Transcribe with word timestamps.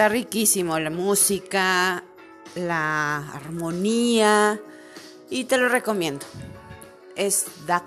Está 0.00 0.08
riquísimo 0.08 0.78
la 0.78 0.88
música, 0.88 2.02
la 2.54 3.18
armonía 3.34 4.58
y 5.28 5.44
te 5.44 5.58
lo 5.58 5.68
recomiendo. 5.68 6.24
Es 7.16 7.44
Duck 7.66 7.84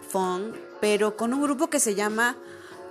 pero 0.79 1.17
con 1.17 1.33
un 1.33 1.41
grupo 1.41 1.71
que 1.71 1.79
se 1.79 1.95
llama 1.95 2.38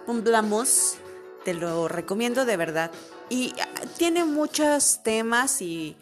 Pumblamos. 0.07 0.97
Te 1.45 1.55
lo 1.55 1.87
recomiendo 1.87 2.45
de 2.45 2.57
verdad. 2.57 2.91
Y 3.29 3.55
ah, 3.61 3.83
tiene 3.97 4.25
muchos 4.25 5.05
temas 5.05 5.63
y, 5.63 5.97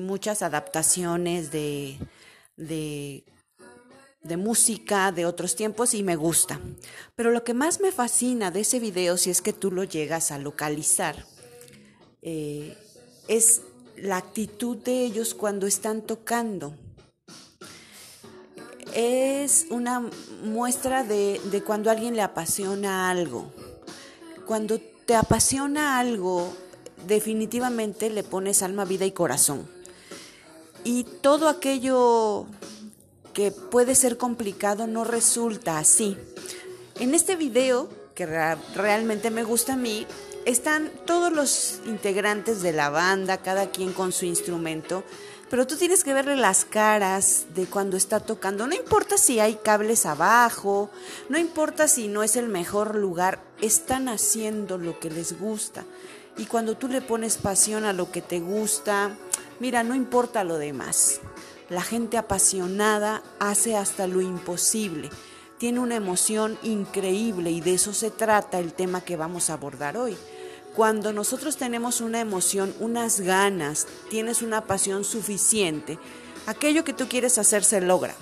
muchas 0.00 0.42
adaptaciones 0.42 1.52
de, 1.52 2.00
de, 2.56 3.22
música 4.36 5.12
de 5.12 5.24
otros 5.24 5.54
tiempos 5.54 5.94
y 5.94 6.02
me 6.02 6.16
gusta. 6.16 6.58
Pero 7.14 7.30
lo 7.30 7.44
que 7.44 7.54
más 7.54 7.78
me 7.78 7.92
fascina 7.92 8.50
de 8.50 8.62
ese 8.62 8.80
video, 8.80 9.18
si 9.18 9.30
es 9.30 9.40
que 9.40 9.52
tú 9.52 9.70
lo 9.70 9.84
llegas 9.84 10.32
a 10.32 10.38
localizar, 10.38 11.14
eh, 12.28 12.76
es 13.28 13.62
la 13.96 14.16
actitud 14.16 14.76
de 14.78 15.04
ellos 15.04 15.32
cuando 15.32 15.68
están 15.68 16.02
tocando. 16.02 16.74
Es 18.94 19.66
una 19.70 20.10
muestra 20.42 21.04
de, 21.04 21.40
de 21.52 21.62
cuando 21.62 21.88
a 21.88 21.92
alguien 21.92 22.16
le 22.16 22.22
apasiona 22.22 23.10
algo. 23.10 23.52
Cuando 24.44 24.80
te 25.06 25.14
apasiona 25.14 26.00
algo, 26.00 26.52
definitivamente 27.06 28.10
le 28.10 28.24
pones 28.24 28.60
alma, 28.64 28.84
vida 28.84 29.04
y 29.06 29.12
corazón. 29.12 29.68
Y 30.82 31.04
todo 31.04 31.48
aquello 31.48 32.46
que 33.34 33.52
puede 33.52 33.94
ser 33.94 34.16
complicado 34.16 34.88
no 34.88 35.04
resulta 35.04 35.78
así. 35.78 36.16
En 36.98 37.14
este 37.14 37.36
video, 37.36 37.88
que 38.16 38.26
realmente 38.26 39.30
me 39.30 39.44
gusta 39.44 39.74
a 39.74 39.76
mí, 39.76 40.06
están 40.46 40.92
todos 41.04 41.32
los 41.32 41.80
integrantes 41.86 42.62
de 42.62 42.72
la 42.72 42.88
banda, 42.88 43.38
cada 43.38 43.70
quien 43.70 43.92
con 43.92 44.12
su 44.12 44.26
instrumento, 44.26 45.02
pero 45.50 45.66
tú 45.66 45.76
tienes 45.76 46.04
que 46.04 46.14
verle 46.14 46.36
las 46.36 46.64
caras 46.64 47.46
de 47.54 47.66
cuando 47.66 47.96
está 47.96 48.20
tocando. 48.20 48.66
No 48.66 48.74
importa 48.74 49.18
si 49.18 49.40
hay 49.40 49.56
cables 49.56 50.06
abajo, 50.06 50.88
no 51.28 51.36
importa 51.36 51.88
si 51.88 52.06
no 52.06 52.22
es 52.22 52.36
el 52.36 52.48
mejor 52.48 52.94
lugar, 52.94 53.40
están 53.60 54.08
haciendo 54.08 54.78
lo 54.78 55.00
que 55.00 55.10
les 55.10 55.38
gusta. 55.38 55.84
Y 56.38 56.46
cuando 56.46 56.76
tú 56.76 56.86
le 56.86 57.02
pones 57.02 57.38
pasión 57.38 57.84
a 57.84 57.92
lo 57.92 58.12
que 58.12 58.22
te 58.22 58.38
gusta, 58.38 59.16
mira, 59.58 59.82
no 59.82 59.96
importa 59.96 60.44
lo 60.44 60.58
demás. 60.58 61.20
La 61.70 61.82
gente 61.82 62.18
apasionada 62.18 63.20
hace 63.40 63.76
hasta 63.76 64.06
lo 64.06 64.20
imposible. 64.20 65.10
Tiene 65.58 65.80
una 65.80 65.96
emoción 65.96 66.56
increíble 66.62 67.50
y 67.50 67.60
de 67.60 67.74
eso 67.74 67.92
se 67.92 68.12
trata 68.12 68.60
el 68.60 68.74
tema 68.74 69.00
que 69.00 69.16
vamos 69.16 69.50
a 69.50 69.54
abordar 69.54 69.96
hoy. 69.96 70.16
Cuando 70.76 71.14
nosotros 71.14 71.56
tenemos 71.56 72.02
una 72.02 72.20
emoción, 72.20 72.74
unas 72.80 73.22
ganas, 73.22 73.86
tienes 74.10 74.42
una 74.42 74.66
pasión 74.66 75.04
suficiente, 75.04 75.98
aquello 76.44 76.84
que 76.84 76.92
tú 76.92 77.08
quieres 77.08 77.38
hacer 77.38 77.64
se 77.64 77.80
logra. 77.80 78.14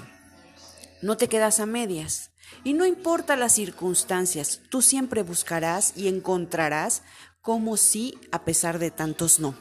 No 1.02 1.16
te 1.16 1.28
quedas 1.28 1.58
a 1.58 1.66
medias. 1.66 2.30
Y 2.62 2.74
no 2.74 2.86
importa 2.86 3.34
las 3.34 3.54
circunstancias, 3.54 4.60
tú 4.70 4.82
siempre 4.82 5.24
buscarás 5.24 5.94
y 5.96 6.06
encontrarás 6.06 7.02
cómo 7.42 7.76
sí 7.76 8.20
a 8.30 8.44
pesar 8.44 8.78
de 8.78 8.92
tantos 8.92 9.40
no. 9.40 9.56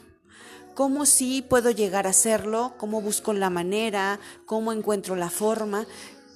Cómo 0.74 1.04
sí 1.04 1.42
puedo 1.42 1.72
llegar 1.72 2.06
a 2.06 2.10
hacerlo, 2.10 2.74
cómo 2.78 3.00
busco 3.00 3.32
la 3.32 3.50
manera, 3.50 4.20
cómo 4.46 4.72
encuentro 4.72 5.16
la 5.16 5.30
forma. 5.30 5.84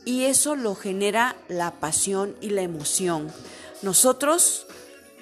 Y 0.05 0.25
eso 0.25 0.57
lo 0.57 0.75
genera 0.75 1.37
la 1.47 1.79
pasión 1.79 2.37
y 2.41 2.51
la 2.51 2.63
emoción. 2.63 3.33
Nosotros 3.83 4.67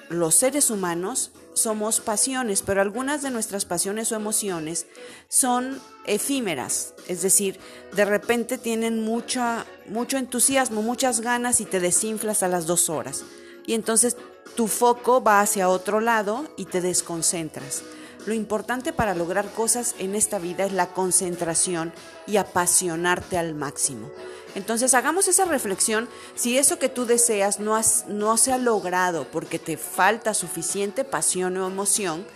los 0.09 0.35
seres 0.35 0.71
humanos 0.71 1.33
somos 1.55 2.01
pasiones, 2.01 2.63
pero 2.63 2.83
algunas 2.83 3.23
de 3.23 3.31
nuestras 3.31 3.65
pasiones 3.65 4.13
o 4.13 4.17
emociones 4.17 4.87
son 5.29 5.81
efímeras, 6.05 6.95
es 7.09 7.23
decir, 7.23 7.59
de 7.95 8.05
repente 8.05 8.59
tienen 8.59 9.03
mucha, 9.03 9.65
mucho 9.89 10.19
entusiasmo, 10.19 10.83
muchas 10.83 11.21
ganas 11.21 11.61
y 11.61 11.65
te 11.65 11.81
desinflas 11.81 12.43
a 12.43 12.49
las 12.49 12.67
dos 12.67 12.91
horas. 12.91 13.25
Y 13.67 13.75
entonces 13.75 14.17
tu 14.55 14.69
foco 14.69 15.23
va 15.23 15.41
hacia 15.41 15.69
otro 15.69 16.01
lado 16.01 16.45
y 16.57 16.67
te 16.67 16.81
desconcentras. 16.81 17.83
Lo 18.27 18.35
importante 18.35 18.93
para 18.93 19.15
lograr 19.15 19.49
cosas 19.53 19.95
en 20.01 20.17
esta 20.17 20.41
vida 20.41 20.65
es 20.65 20.73
la 20.73 20.89
concentración 20.89 21.93
y 22.27 22.39
apasionarte 22.39 23.39
al 23.39 23.55
máximo. 23.55 24.11
Entonces 24.57 24.95
hagamos 24.95 25.29
esa 25.29 25.45
reflexión 25.45 26.09
si 26.35 26.59
eso 26.59 26.81
que 26.81 26.89
tú 26.89 27.07
deseas 27.07 27.61
no, 27.61 27.81
no 28.09 28.37
se 28.37 28.53
ha 28.53 28.59
logrado 28.59 29.29
porque 29.31 29.61
te 29.61 29.77
falta 29.77 30.35
suficiente 30.35 31.05
pasión 31.05 31.57
o 31.57 31.69
emoción, 31.69 32.27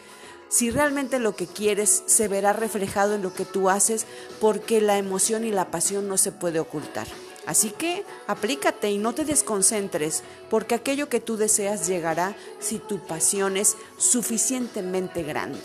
si 0.49 0.71
realmente 0.71 1.19
lo 1.19 1.35
que 1.35 1.49
quieres 1.49 2.05
se 2.07 2.29
verá 2.29 2.53
reflejado 2.53 3.15
en 3.15 3.23
lo 3.23 3.35
que 3.35 3.45
tú 3.45 3.69
haces 3.69 4.07
porque 4.41 4.81
la 4.81 4.97
emoción 4.97 5.45
y 5.45 5.51
la 5.51 5.73
pasión 5.73 6.07
no 6.07 6.19
se 6.19 6.31
puede 6.31 6.61
ocultar. 6.61 7.09
Así 7.51 7.71
que 7.71 8.05
aplícate 8.29 8.93
y 8.93 8.99
no 8.99 9.13
te 9.13 9.25
desconcentres, 9.25 10.23
porque 10.51 10.77
aquello 10.77 11.09
que 11.09 11.19
tú 11.19 11.37
deseas 11.37 11.89
llegará 11.89 12.37
si 12.61 12.79
tu 12.79 13.01
pasión 13.01 13.57
es 13.57 13.77
suficientemente 13.99 15.25
grande. 15.25 15.59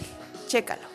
Chécalo. 0.48 0.95